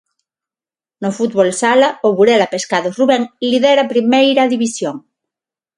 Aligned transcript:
No 1.03 1.09
fútbol 1.17 1.49
sala, 1.61 1.89
o 2.07 2.09
Burela 2.17 2.51
Pescados 2.53 2.97
Rubén 2.99 3.23
lidera 3.49 3.81
a 3.83 3.91
Primeira 3.93 4.43
División. 4.53 4.95